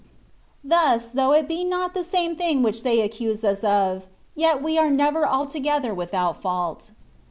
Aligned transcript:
^^ 0.01 0.03
Thus, 0.63 1.11
though 1.11 1.31
it 1.31 1.47
be 1.47 1.63
not 1.63 1.93
the 1.93 2.03
same 2.03 2.35
thing 2.35 2.63
which 2.63 2.81
they 2.81 3.01
accuse 3.01 3.43
us 3.43 3.63
of, 3.63 4.07
yet 4.33 4.59
we 4.63 4.75
are 4.79 4.89
never 4.89 5.27
altogether 5.27 5.93
without 5.93 6.41
fault. 6.41 6.89